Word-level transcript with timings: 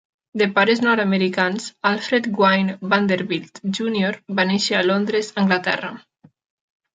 De 0.41 0.45
pares 0.53 0.79
nord-americans, 0.85 1.67
Alfred 1.89 2.29
Gwynne 2.39 2.77
Vanderbilt, 2.93 3.61
Junior 3.79 4.19
va 4.41 4.47
néixer 4.53 4.79
a 4.79 4.81
Londres, 4.89 5.31
Anglaterra. 5.45 5.93